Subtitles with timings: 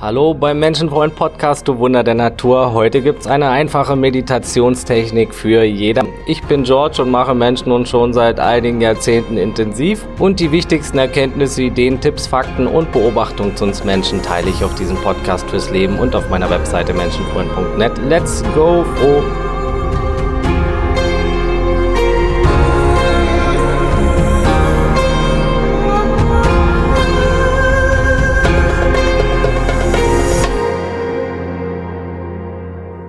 [0.00, 2.72] Hallo beim Menschenfreund Podcast, du Wunder der Natur.
[2.72, 6.02] Heute gibt's eine einfache Meditationstechnik für jeder.
[6.26, 10.04] Ich bin George und mache Menschen nun schon seit einigen Jahrzehnten intensiv.
[10.18, 14.74] Und die wichtigsten Erkenntnisse, Ideen, Tipps, Fakten und Beobachtungen zu uns Menschen teile ich auf
[14.74, 17.92] diesem Podcast fürs Leben und auf meiner Webseite menschenfreund.net.
[18.08, 19.22] Let's go, froh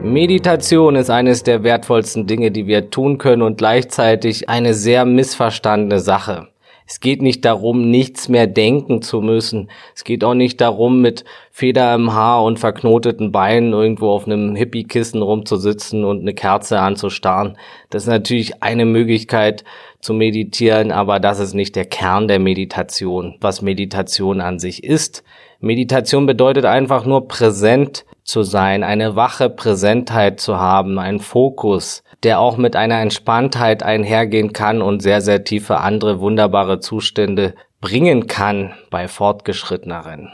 [0.05, 5.99] Meditation ist eines der wertvollsten Dinge, die wir tun können und gleichzeitig eine sehr missverstandene
[5.99, 6.47] Sache.
[6.85, 9.71] Es geht nicht darum, nichts mehr denken zu müssen.
[9.95, 14.55] Es geht auch nicht darum, mit Feder im Haar und verknoteten Beinen irgendwo auf einem
[14.55, 17.57] Hippie-Kissen rumzusitzen und eine Kerze anzustarren.
[17.89, 19.63] Das ist natürlich eine Möglichkeit
[20.01, 25.23] zu meditieren, aber das ist nicht der Kern der Meditation, was Meditation an sich ist.
[25.61, 32.39] Meditation bedeutet einfach nur präsent zu sein, eine wache Präsentheit zu haben, einen Fokus, der
[32.39, 38.73] auch mit einer Entspanntheit einhergehen kann und sehr, sehr tiefe andere wunderbare Zustände bringen kann
[38.89, 40.33] bei Fortgeschritteneren.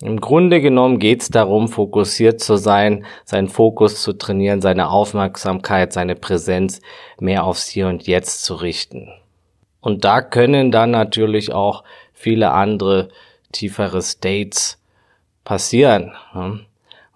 [0.00, 5.92] Im Grunde genommen geht es darum, fokussiert zu sein, seinen Fokus zu trainieren, seine Aufmerksamkeit,
[5.92, 6.80] seine Präsenz
[7.20, 9.08] mehr aufs Hier und Jetzt zu richten.
[9.80, 13.08] Und da können dann natürlich auch viele andere
[13.52, 14.78] tiefere States
[15.44, 16.12] passieren.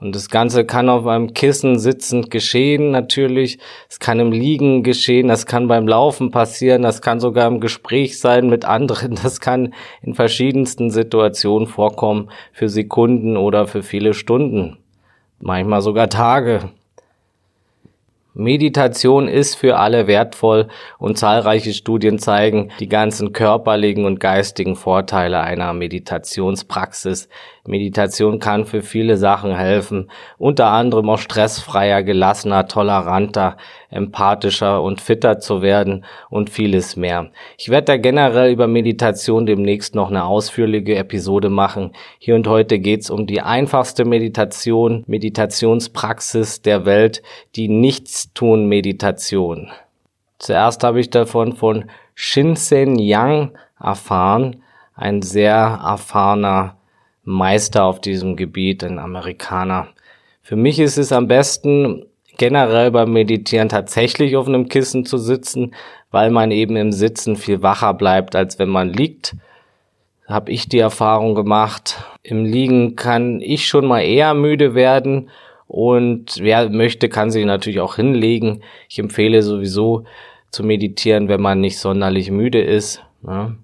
[0.00, 3.58] Und das Ganze kann auf einem Kissen sitzend geschehen, natürlich.
[3.88, 8.20] Es kann im Liegen geschehen, das kann beim Laufen passieren, das kann sogar im Gespräch
[8.20, 14.78] sein mit anderen, das kann in verschiedensten Situationen vorkommen, für Sekunden oder für viele Stunden,
[15.40, 16.70] manchmal sogar Tage.
[18.34, 25.40] Meditation ist für alle wertvoll und zahlreiche Studien zeigen die ganzen körperlichen und geistigen Vorteile
[25.40, 27.28] einer Meditationspraxis.
[27.68, 33.58] Meditation kann für viele Sachen helfen, unter anderem auch stressfreier, gelassener, toleranter,
[33.90, 37.30] empathischer und fitter zu werden und vieles mehr.
[37.58, 41.92] Ich werde da generell über Meditation demnächst noch eine ausführliche Episode machen.
[42.18, 47.22] Hier und heute geht's um die einfachste Meditation, Meditationspraxis der Welt,
[47.54, 49.68] die Nichtstun-Meditation.
[50.38, 51.84] Zuerst habe ich davon von
[52.14, 54.62] Shinsen Yang erfahren,
[54.94, 56.77] ein sehr erfahrener
[57.28, 59.88] Meister auf diesem Gebiet, ein Amerikaner.
[60.40, 62.06] Für mich ist es am besten,
[62.38, 65.74] generell beim Meditieren tatsächlich auf einem Kissen zu sitzen,
[66.10, 69.36] weil man eben im Sitzen viel wacher bleibt, als wenn man liegt.
[70.26, 72.02] Habe ich die Erfahrung gemacht.
[72.22, 75.28] Im Liegen kann ich schon mal eher müde werden
[75.66, 78.62] und wer möchte, kann sich natürlich auch hinlegen.
[78.88, 80.04] Ich empfehle sowieso
[80.50, 83.02] zu meditieren, wenn man nicht sonderlich müde ist.
[83.20, 83.58] Ne?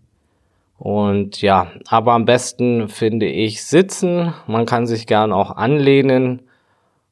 [0.85, 4.35] Und ja, aber am besten finde ich sitzen.
[4.47, 6.43] Man kann sich gern auch anlehnen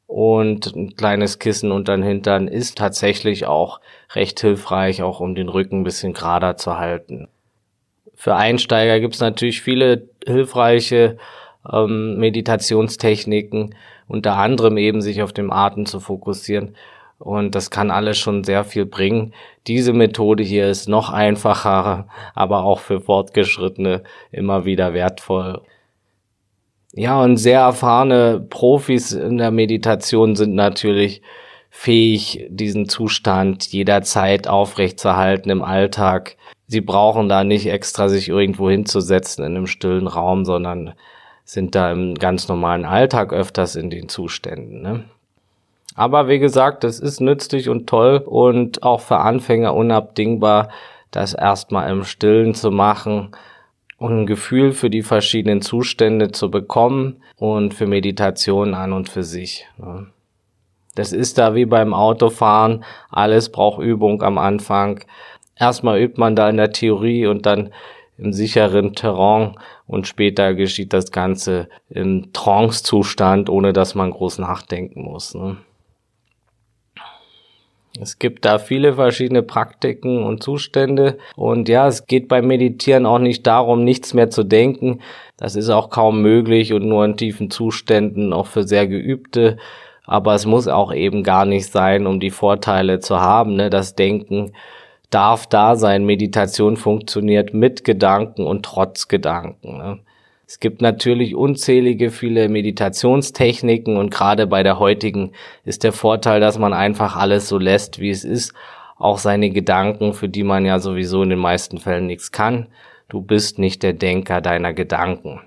[0.06, 3.80] und ein kleines Kissen unter den Hintern ist tatsächlich auch
[4.12, 7.28] recht hilfreich, auch um den Rücken ein bisschen gerader zu halten.
[8.14, 11.16] Für Einsteiger gibt es natürlich viele hilfreiche
[11.72, 13.74] ähm, Meditationstechniken,
[14.06, 16.76] unter anderem eben sich auf dem Atem zu fokussieren.
[17.22, 19.32] Und das kann alles schon sehr viel bringen.
[19.68, 24.02] Diese Methode hier ist noch einfacher, aber auch für Fortgeschrittene
[24.32, 25.62] immer wieder wertvoll.
[26.94, 31.22] Ja, und sehr erfahrene Profis in der Meditation sind natürlich
[31.70, 36.36] fähig, diesen Zustand jederzeit aufrechtzuerhalten im Alltag.
[36.66, 40.94] Sie brauchen da nicht extra sich irgendwo hinzusetzen in einem stillen Raum, sondern
[41.44, 44.82] sind da im ganz normalen Alltag öfters in den Zuständen.
[44.82, 45.04] Ne?
[45.94, 50.70] Aber wie gesagt, es ist nützlich und toll und auch für Anfänger unabdingbar,
[51.10, 53.32] das erstmal im Stillen zu machen
[53.98, 59.22] und ein Gefühl für die verschiedenen Zustände zu bekommen und für Meditation an und für
[59.22, 59.68] sich.
[60.94, 62.84] Das ist da wie beim Autofahren.
[63.10, 65.04] Alles braucht Übung am Anfang.
[65.56, 67.72] Erstmal übt man da in der Theorie und dann
[68.18, 75.02] im sicheren Terrain und später geschieht das Ganze im Trance-Zustand, ohne dass man groß nachdenken
[75.02, 75.34] muss.
[75.34, 75.58] Ne?
[78.00, 81.18] Es gibt da viele verschiedene Praktiken und Zustände.
[81.36, 85.00] Und ja, es geht beim Meditieren auch nicht darum, nichts mehr zu denken.
[85.36, 89.58] Das ist auch kaum möglich und nur in tiefen Zuständen, auch für sehr geübte.
[90.04, 93.56] Aber es muss auch eben gar nicht sein, um die Vorteile zu haben.
[93.56, 93.68] Ne?
[93.68, 94.52] Das Denken
[95.10, 96.04] darf da sein.
[96.04, 99.76] Meditation funktioniert mit Gedanken und trotz Gedanken.
[99.76, 99.98] Ne?
[100.52, 105.32] Es gibt natürlich unzählige viele Meditationstechniken und gerade bei der heutigen
[105.64, 108.52] ist der Vorteil, dass man einfach alles so lässt, wie es ist.
[108.98, 112.66] Auch seine Gedanken, für die man ja sowieso in den meisten Fällen nichts kann.
[113.08, 115.40] Du bist nicht der Denker deiner Gedanken.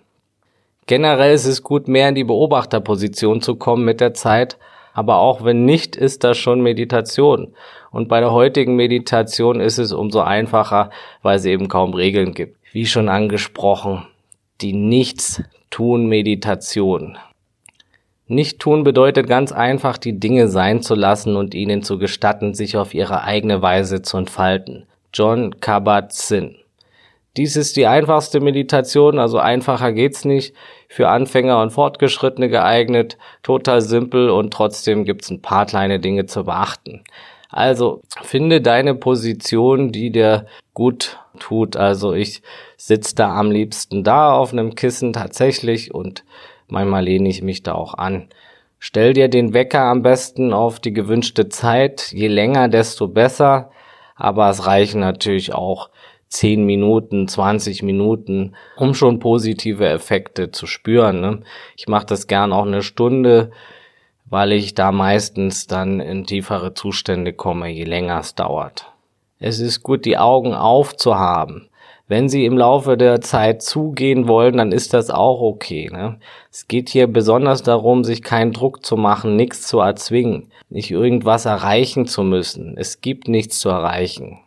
[0.87, 4.57] Generell ist es gut, mehr in die Beobachterposition zu kommen mit der Zeit,
[4.95, 7.53] aber auch wenn nicht, ist das schon Meditation.
[7.91, 10.89] Und bei der heutigen Meditation ist es umso einfacher,
[11.21, 12.57] weil es eben kaum Regeln gibt.
[12.71, 14.07] Wie schon angesprochen,
[14.61, 17.17] die Nichts-Tun-Meditation.
[18.27, 22.75] Nicht tun bedeutet ganz einfach, die Dinge sein zu lassen und ihnen zu gestatten, sich
[22.75, 24.87] auf ihre eigene Weise zu entfalten.
[25.13, 26.55] John Kabat-Zinn.
[27.37, 30.55] Dies ist die einfachste Meditation, also einfacher geht's nicht.
[30.87, 36.45] Für Anfänger und Fortgeschrittene geeignet, total simpel und trotzdem gibt's ein paar kleine Dinge zu
[36.45, 37.03] beachten.
[37.49, 41.75] Also finde deine Position, die dir gut tut.
[41.75, 42.41] Also ich
[42.77, 46.23] sitze da am liebsten da auf einem Kissen tatsächlich und
[46.67, 48.29] manchmal lehne ich mich da auch an.
[48.79, 52.11] Stell dir den Wecker am besten auf die gewünschte Zeit.
[52.11, 53.71] Je länger, desto besser.
[54.15, 55.89] Aber es reichen natürlich auch
[56.27, 61.21] 10 Minuten, 20 Minuten, um schon positive Effekte zu spüren.
[61.21, 61.41] Ne?
[61.77, 63.51] Ich mache das gern auch eine Stunde,
[64.25, 68.91] weil ich da meistens dann in tiefere Zustände komme, je länger es dauert.
[69.47, 71.69] Es ist gut, die Augen aufzuhaben.
[72.07, 75.87] Wenn Sie im Laufe der Zeit zugehen wollen, dann ist das auch okay.
[75.93, 76.17] Ne?
[76.51, 81.45] Es geht hier besonders darum, sich keinen Druck zu machen, nichts zu erzwingen, nicht irgendwas
[81.45, 82.75] erreichen zu müssen.
[82.75, 84.39] Es gibt nichts zu erreichen.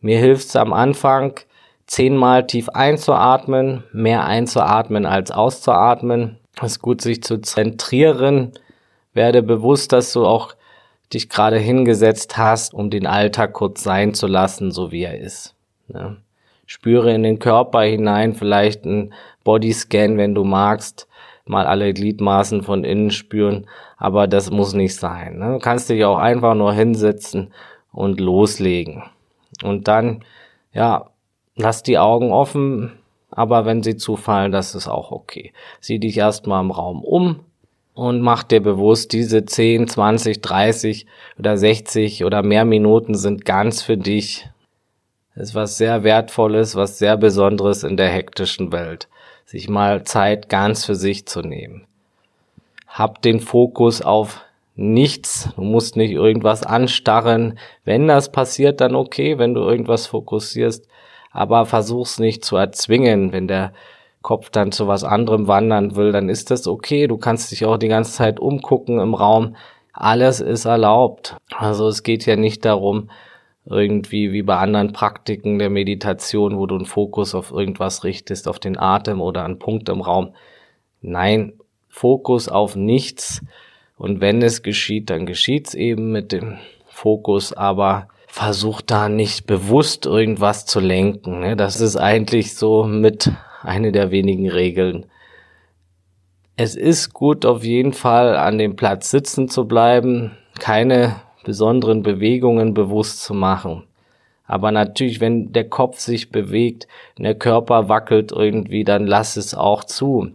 [0.00, 1.38] Mir hilft es am Anfang,
[1.86, 6.40] zehnmal tief einzuatmen, mehr einzuatmen als auszuatmen.
[6.60, 8.50] Es ist gut, sich zu zentrieren.
[9.12, 10.56] Werde bewusst, dass du auch
[11.12, 15.54] dich gerade hingesetzt hast, um den Alltag kurz sein zu lassen, so wie er ist.
[15.88, 16.18] Ne?
[16.66, 19.14] Spüre in den Körper hinein, vielleicht ein
[19.44, 21.08] Bodyscan, wenn du magst,
[21.46, 23.66] mal alle Gliedmaßen von innen spüren,
[23.96, 25.38] aber das muss nicht sein.
[25.38, 25.52] Ne?
[25.54, 27.52] Du kannst dich auch einfach nur hinsetzen
[27.90, 29.04] und loslegen.
[29.64, 30.24] Und dann,
[30.74, 31.06] ja,
[31.56, 32.92] lass die Augen offen,
[33.30, 35.52] aber wenn sie zufallen, das ist auch okay.
[35.80, 37.40] Sieh dich erstmal im Raum um
[37.98, 41.06] und mach dir bewusst, diese 10, 20, 30
[41.36, 44.48] oder 60 oder mehr Minuten sind ganz für dich.
[45.34, 49.08] Das ist was sehr Wertvolles, was sehr Besonderes in der hektischen Welt.
[49.46, 51.88] Sich mal Zeit ganz für sich zu nehmen.
[52.86, 54.42] Hab den Fokus auf
[54.76, 55.48] nichts.
[55.56, 57.58] Du musst nicht irgendwas anstarren.
[57.84, 60.86] Wenn das passiert, dann okay, wenn du irgendwas fokussierst.
[61.32, 63.32] Aber versuch's nicht zu erzwingen.
[63.32, 63.72] Wenn der
[64.22, 67.06] Kopf dann zu was anderem wandern will, dann ist das okay.
[67.06, 69.56] Du kannst dich auch die ganze Zeit umgucken im Raum.
[69.92, 71.36] Alles ist erlaubt.
[71.56, 73.10] Also es geht ja nicht darum,
[73.64, 78.58] irgendwie wie bei anderen Praktiken der Meditation, wo du einen Fokus auf irgendwas richtest, auf
[78.58, 80.34] den Atem oder einen Punkt im Raum.
[81.00, 81.52] Nein,
[81.88, 83.42] Fokus auf nichts
[83.96, 90.06] und wenn es geschieht, dann geschieht's eben mit dem Fokus, aber versuch da nicht bewusst
[90.06, 91.40] irgendwas zu lenken.
[91.40, 91.56] Ne?
[91.56, 93.32] Das ist eigentlich so mit
[93.62, 95.06] eine der wenigen Regeln.
[96.56, 102.74] Es ist gut, auf jeden Fall an dem Platz sitzen zu bleiben, keine besonderen Bewegungen
[102.74, 103.84] bewusst zu machen.
[104.44, 106.88] Aber natürlich, wenn der Kopf sich bewegt,
[107.18, 110.32] der Körper wackelt irgendwie, dann lass es auch zu.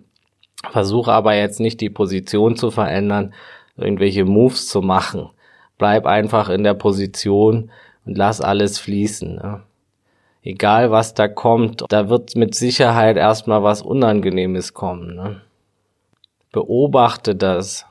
[0.71, 3.33] Versuche aber jetzt nicht die Position zu verändern,
[3.75, 5.29] irgendwelche Moves zu machen.
[5.77, 7.71] Bleib einfach in der Position
[8.05, 9.35] und lass alles fließen.
[9.35, 9.61] Ne?
[10.43, 15.15] Egal was da kommt, da wird mit Sicherheit erstmal was Unangenehmes kommen.
[15.15, 15.41] Ne?
[16.51, 17.85] Beobachte das.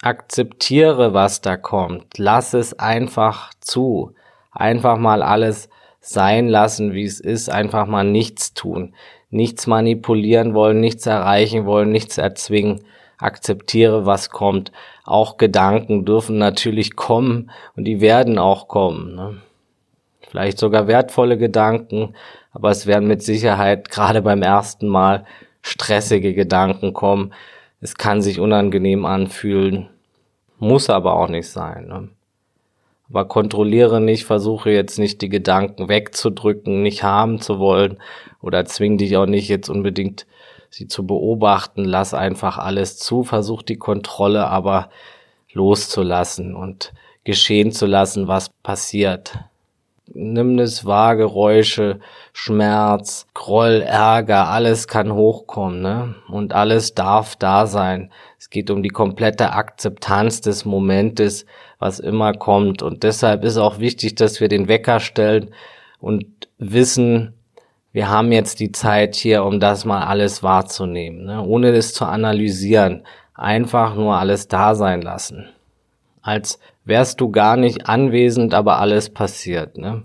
[0.00, 2.18] Akzeptiere, was da kommt.
[2.18, 4.12] Lass es einfach zu.
[4.50, 5.68] Einfach mal alles
[6.00, 7.50] sein lassen, wie es ist.
[7.50, 8.94] Einfach mal nichts tun
[9.32, 12.84] nichts manipulieren wollen, nichts erreichen wollen, nichts erzwingen.
[13.18, 14.72] Akzeptiere, was kommt.
[15.04, 19.14] Auch Gedanken dürfen natürlich kommen und die werden auch kommen.
[19.14, 19.42] Ne?
[20.32, 22.14] Vielleicht sogar wertvolle Gedanken,
[22.52, 25.26] aber es werden mit Sicherheit gerade beim ersten Mal
[25.60, 27.34] stressige Gedanken kommen.
[27.82, 29.90] Es kann sich unangenehm anfühlen,
[30.58, 31.86] muss aber auch nicht sein.
[31.88, 32.08] Ne?
[33.10, 37.98] Aber kontrolliere nicht, versuche jetzt nicht die Gedanken wegzudrücken, nicht haben zu wollen
[38.40, 40.26] oder zwing dich auch nicht jetzt unbedingt
[40.70, 41.84] sie zu beobachten.
[41.84, 44.88] Lass einfach alles zu, versuch die Kontrolle aber
[45.52, 49.38] loszulassen und geschehen zu lassen, was passiert.
[50.06, 52.00] Nimm es wahr, Geräusche,
[52.32, 56.14] Schmerz, Groll, Ärger, alles kann hochkommen, ne?
[56.28, 58.10] Und alles darf da sein.
[58.38, 61.46] Es geht um die komplette Akzeptanz des Momentes,
[61.78, 62.82] was immer kommt.
[62.82, 65.54] Und deshalb ist auch wichtig, dass wir den Wecker stellen
[66.00, 66.26] und
[66.58, 67.34] wissen,
[67.92, 71.42] wir haben jetzt die Zeit hier, um das mal alles wahrzunehmen, ne?
[71.42, 73.04] ohne es zu analysieren.
[73.34, 75.48] Einfach nur alles da sein lassen.
[76.22, 79.76] Als wärst du gar nicht anwesend, aber alles passiert.
[79.76, 80.04] Ne?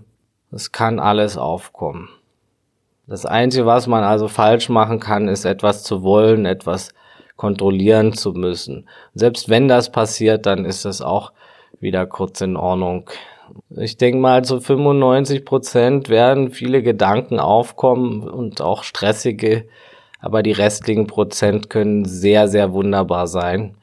[0.50, 2.08] Es kann alles aufkommen.
[3.06, 6.92] Das Einzige, was man also falsch machen kann, ist etwas zu wollen, etwas
[7.36, 8.86] kontrollieren zu müssen.
[9.14, 11.32] Selbst wenn das passiert, dann ist das auch
[11.80, 13.08] wieder kurz in Ordnung.
[13.70, 19.66] Ich denke mal, zu 95 Prozent werden viele Gedanken aufkommen und auch stressige,
[20.20, 23.77] aber die restlichen Prozent können sehr, sehr wunderbar sein.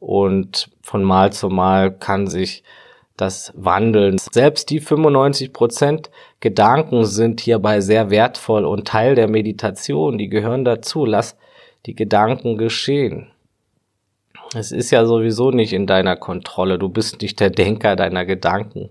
[0.00, 2.64] Und von Mal zu Mal kann sich
[3.16, 4.16] das wandeln.
[4.18, 10.16] Selbst die 95 Prozent Gedanken sind hierbei sehr wertvoll und Teil der Meditation.
[10.16, 11.04] Die gehören dazu.
[11.04, 11.36] Lass
[11.86, 13.30] die Gedanken geschehen.
[14.54, 16.78] Es ist ja sowieso nicht in deiner Kontrolle.
[16.78, 18.88] Du bist nicht der Denker deiner Gedanken.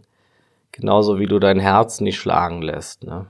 [0.71, 3.03] Genauso wie du dein Herz nicht schlagen lässt.
[3.03, 3.25] Ne?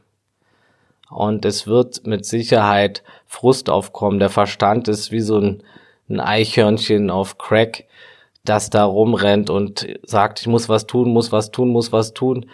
[1.10, 4.20] Und es wird mit Sicherheit Frust aufkommen.
[4.20, 5.64] Der Verstand ist wie so ein,
[6.10, 7.86] ein Eichhörnchen auf Crack,
[8.44, 12.48] das da rumrennt und sagt, ich muss was tun, muss was tun, muss was tun.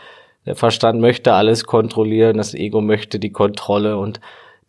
[0.46, 4.20] Der Verstand möchte alles kontrollieren, das Ego möchte die Kontrolle und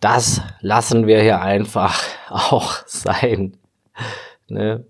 [0.01, 2.01] das lassen wir hier einfach
[2.31, 3.57] auch sein.
[4.49, 4.85] Ne?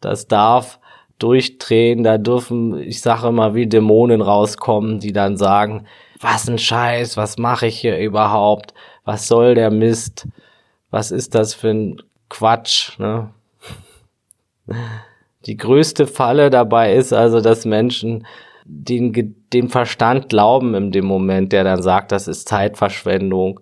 [0.00, 0.78] Das darf
[1.18, 5.86] durchdrehen, da dürfen, ich sage immer, wie Dämonen rauskommen, die dann sagen,
[6.20, 10.26] was ein Scheiß, was mache ich hier überhaupt, was soll der Mist,
[10.90, 12.02] was ist das für ein
[12.34, 13.30] Quatsch, ne?
[15.46, 18.26] Die größte Falle dabei ist also, dass Menschen
[18.64, 23.60] den, den Verstand glauben in dem Moment, der dann sagt, das ist Zeitverschwendung.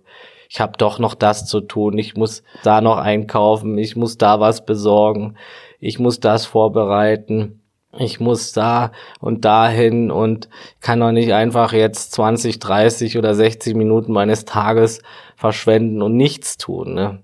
[0.48, 4.40] Ich habe doch noch das zu tun, ich muss da noch einkaufen, ich muss da
[4.40, 5.36] was besorgen,
[5.78, 7.60] ich muss das vorbereiten,
[7.98, 10.48] ich muss da und dahin und
[10.80, 15.02] kann doch nicht einfach jetzt 20, 30 oder 60 Minuten meines Tages
[15.36, 16.94] verschwenden und nichts tun.
[16.94, 17.22] Ne?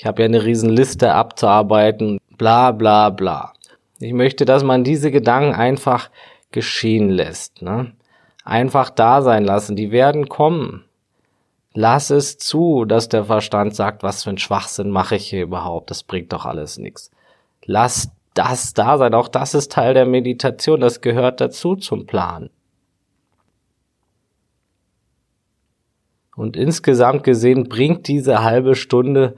[0.00, 3.52] Ich habe ja eine riesen Liste abzuarbeiten, bla bla bla.
[3.98, 6.08] Ich möchte, dass man diese Gedanken einfach
[6.52, 7.60] geschehen lässt.
[7.60, 7.92] Ne?
[8.42, 9.76] Einfach da sein lassen.
[9.76, 10.86] Die werden kommen.
[11.74, 15.90] Lass es zu, dass der Verstand sagt, was für ein Schwachsinn mache ich hier überhaupt.
[15.90, 17.10] Das bringt doch alles nichts.
[17.66, 19.12] Lass das da sein.
[19.12, 20.80] Auch das ist Teil der Meditation.
[20.80, 22.48] Das gehört dazu zum Plan.
[26.34, 29.36] Und insgesamt gesehen bringt diese halbe Stunde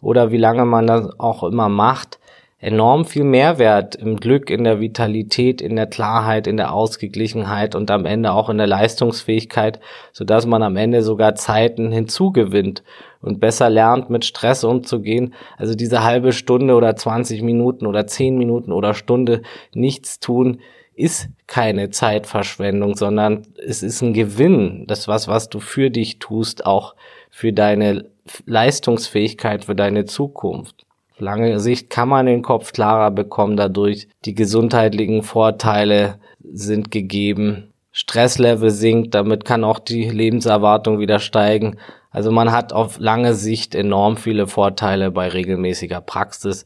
[0.00, 2.18] oder wie lange man das auch immer macht,
[2.60, 7.90] enorm viel Mehrwert im Glück, in der Vitalität, in der Klarheit, in der Ausgeglichenheit und
[7.90, 9.80] am Ende auch in der Leistungsfähigkeit,
[10.12, 12.82] so dass man am Ende sogar Zeiten hinzugewinnt
[13.22, 15.32] und besser lernt, mit Stress umzugehen.
[15.56, 19.40] Also diese halbe Stunde oder 20 Minuten oder 10 Minuten oder Stunde
[19.72, 20.60] nichts tun,
[20.94, 24.84] ist keine Zeitverschwendung, sondern es ist ein Gewinn.
[24.86, 26.94] Das was, was du für dich tust, auch
[27.30, 28.04] für deine
[28.46, 30.86] Leistungsfähigkeit, für deine Zukunft
[31.20, 34.08] lange Sicht kann man den Kopf klarer bekommen dadurch.
[34.24, 37.72] Die gesundheitlichen Vorteile sind gegeben.
[37.92, 41.76] Stresslevel sinkt, damit kann auch die Lebenserwartung wieder steigen.
[42.10, 46.64] Also man hat auf lange Sicht enorm viele Vorteile bei regelmäßiger Praxis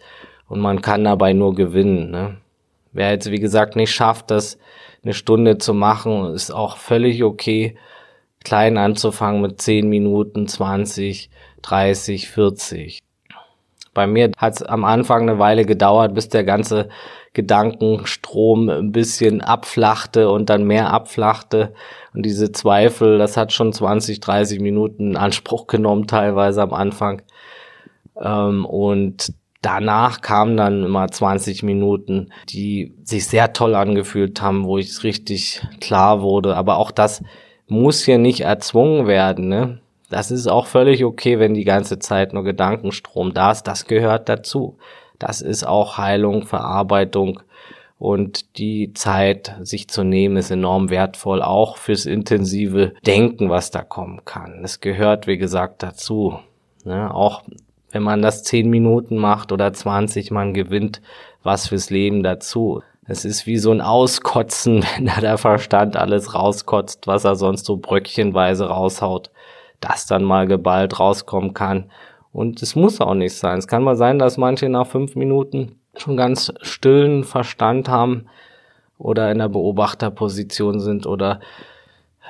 [0.49, 2.11] und man kann dabei nur gewinnen.
[2.11, 2.37] Ne?
[2.93, 4.59] Wer jetzt, wie gesagt, nicht schafft, das
[5.03, 7.77] eine Stunde zu machen, ist auch völlig okay,
[8.43, 11.31] klein anzufangen mit 10 Minuten, 20,
[11.65, 13.01] 30, 40.
[13.95, 16.89] Bei mir hat es am Anfang eine Weile gedauert, bis der ganze
[17.33, 21.73] Gedankenstrom ein bisschen abflachte und dann mehr abflachte.
[22.13, 27.23] Und diese Zweifel, das hat schon 20, 30 Minuten in Anspruch genommen, teilweise am Anfang.
[28.21, 34.77] Ähm, und danach kamen dann immer 20 Minuten, die sich sehr toll angefühlt haben, wo
[34.79, 36.57] ich richtig klar wurde.
[36.57, 37.23] Aber auch das
[37.67, 39.49] muss hier nicht erzwungen werden.
[39.49, 39.81] Ne?
[40.11, 43.65] Das ist auch völlig okay, wenn die ganze Zeit nur Gedankenstrom da ist.
[43.65, 44.77] Das gehört dazu.
[45.19, 47.41] Das ist auch Heilung, Verarbeitung
[47.99, 53.83] und die Zeit, sich zu nehmen, ist enorm wertvoll, auch fürs intensive Denken, was da
[53.83, 54.63] kommen kann.
[54.65, 56.39] Es gehört, wie gesagt, dazu.
[56.85, 57.15] Ne?
[57.15, 57.45] Auch
[57.93, 61.01] wenn man das zehn Minuten macht oder 20, man gewinnt
[61.43, 62.83] was fürs Leben dazu.
[63.07, 67.65] Es ist wie so ein Auskotzen, wenn da der Verstand alles rauskotzt, was er sonst
[67.65, 69.31] so bröckchenweise raushaut
[69.85, 71.91] das dann mal geballt rauskommen kann.
[72.33, 73.59] Und es muss auch nicht sein.
[73.59, 78.27] Es kann mal sein, dass manche nach fünf Minuten schon ganz stillen Verstand haben
[78.99, 81.41] oder in der Beobachterposition sind oder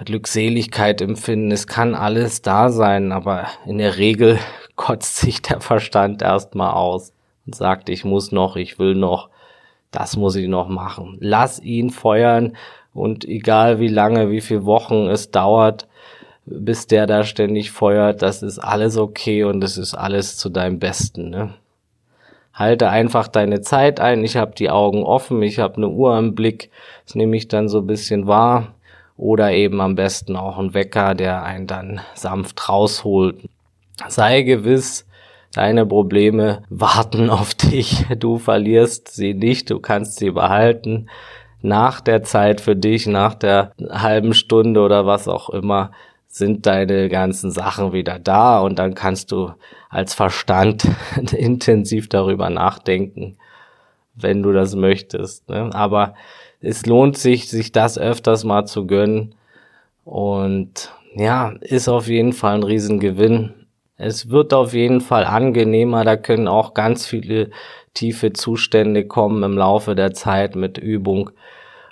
[0.05, 1.53] Glückseligkeit empfinden.
[1.53, 4.39] Es kann alles da sein, aber in der Regel
[4.77, 7.13] kotzt sich der Verstand erstmal aus
[7.47, 9.31] und sagt, ich muss noch, ich will noch,
[9.91, 11.17] das muss ich noch machen.
[11.21, 12.57] Lass ihn feuern
[12.93, 15.87] und egal wie lange, wie viele Wochen es dauert,
[16.47, 20.79] bis der da ständig feuert, das ist alles okay und das ist alles zu deinem
[20.79, 21.31] Besten.
[21.31, 21.55] Ne?
[22.53, 24.23] Halte einfach deine Zeit ein.
[24.25, 26.71] Ich habe die Augen offen, ich habe eine Uhr im Blick,
[27.07, 28.75] das nehme ich dann so ein bisschen wahr
[29.17, 33.39] oder eben am besten auch ein Wecker, der einen dann sanft rausholt.
[34.09, 35.07] Sei gewiss,
[35.55, 38.07] deine Probleme warten auf dich.
[38.19, 41.09] Du verlierst sie nicht, du kannst sie behalten.
[41.63, 45.93] Nach der Zeit für dich, nach der halben Stunde oder was auch immer,
[46.35, 49.53] sind deine ganzen Sachen wieder da und dann kannst du
[49.89, 50.85] als Verstand
[51.33, 53.37] intensiv darüber nachdenken,
[54.17, 55.49] wenn du das möchtest.
[55.49, 55.71] Ne?
[55.73, 56.15] Aber
[56.61, 59.37] es lohnt sich, sich das öfters mal zu gönnen
[60.05, 63.55] und ja, ist auf jeden Fall ein Riesengewinn.
[63.97, 67.51] Es wird auf jeden Fall angenehmer, da können auch ganz viele
[67.95, 71.31] tiefe Zustände kommen im Laufe der Zeit mit Übung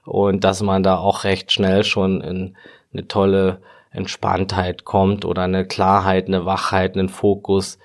[0.05, 2.57] und dass man da auch recht schnell schon in
[2.93, 3.61] eine tolle
[3.93, 7.79] Entspanntheit kommt oder eine Klarheit, eine Wachheit, einen Fokus.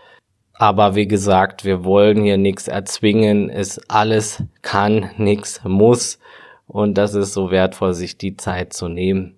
[0.54, 3.50] Aber wie gesagt, wir wollen hier nichts erzwingen.
[3.50, 6.20] Es alles kann, nichts muss.
[6.68, 9.36] Und das ist so wertvoll, sich die Zeit zu nehmen.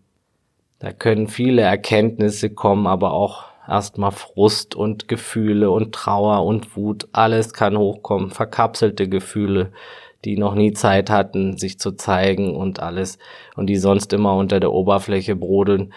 [0.79, 7.09] Da können viele Erkenntnisse kommen, aber auch erstmal Frust und Gefühle und Trauer und Wut.
[7.11, 8.31] Alles kann hochkommen.
[8.31, 9.71] Verkapselte Gefühle,
[10.23, 13.19] die noch nie Zeit hatten, sich zu zeigen und alles.
[13.55, 15.93] Und die sonst immer unter der Oberfläche brodeln.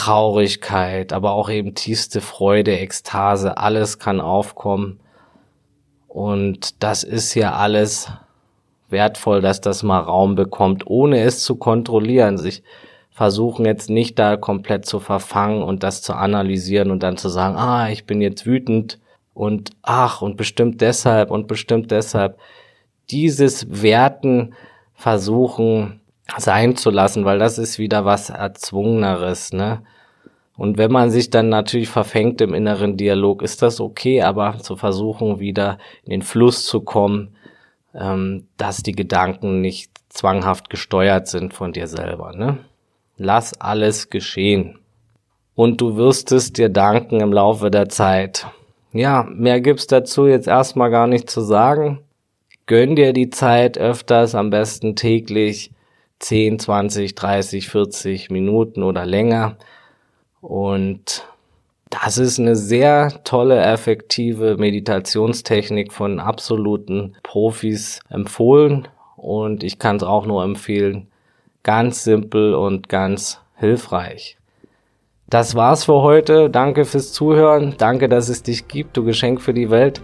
[0.00, 4.98] Traurigkeit, aber auch eben tiefste Freude, Ekstase, alles kann aufkommen.
[6.08, 8.10] Und das ist ja alles
[8.88, 12.62] wertvoll, dass das mal Raum bekommt, ohne es zu kontrollieren, sich
[13.10, 17.56] versuchen jetzt nicht da komplett zu verfangen und das zu analysieren und dann zu sagen,
[17.56, 18.98] ah, ich bin jetzt wütend
[19.34, 22.38] und ach, und bestimmt deshalb und bestimmt deshalb.
[23.10, 24.54] Dieses Werten
[24.94, 25.99] versuchen
[26.38, 29.82] sein zu lassen, weil das ist wieder was Erzwungeneres, ne?
[30.56, 34.76] Und wenn man sich dann natürlich verfängt im inneren Dialog, ist das okay, aber zu
[34.76, 37.34] versuchen, wieder in den Fluss zu kommen,
[37.94, 42.58] ähm, dass die Gedanken nicht zwanghaft gesteuert sind von dir selber, ne?
[43.16, 44.78] Lass alles geschehen.
[45.54, 48.46] Und du wirst es dir danken im Laufe der Zeit.
[48.92, 52.00] Ja, mehr gibt's dazu jetzt erstmal gar nicht zu sagen.
[52.66, 55.70] Gönn dir die Zeit öfters, am besten täglich
[56.20, 59.56] 10, 20, 30, 40 Minuten oder länger.
[60.40, 61.26] Und
[61.90, 68.86] das ist eine sehr tolle, effektive Meditationstechnik von absoluten Profis empfohlen.
[69.16, 71.08] Und ich kann es auch nur empfehlen.
[71.62, 74.38] Ganz simpel und ganz hilfreich.
[75.28, 76.48] Das war's für heute.
[76.48, 77.74] Danke fürs Zuhören.
[77.76, 78.96] Danke, dass es dich gibt.
[78.96, 80.00] Du Geschenk für die Welt.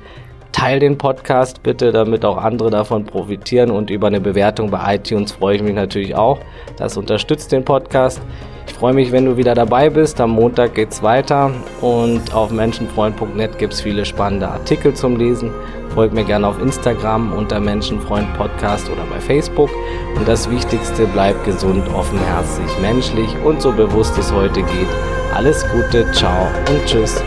[0.52, 5.32] Teil den Podcast bitte, damit auch andere davon profitieren und über eine Bewertung bei iTunes
[5.32, 6.38] freue ich mich natürlich auch.
[6.76, 8.20] Das unterstützt den Podcast.
[8.66, 10.20] Ich freue mich, wenn du wieder dabei bist.
[10.20, 15.50] Am Montag geht's weiter und auf menschenfreund.net gibt's viele spannende Artikel zum Lesen.
[15.94, 19.70] Folgt mir gerne auf Instagram unter Menschenfreund Podcast oder bei Facebook.
[20.16, 24.88] Und das Wichtigste, bleibt gesund, offenherzig, menschlich und so bewusst es heute geht.
[25.34, 27.22] Alles Gute, ciao und tschüss.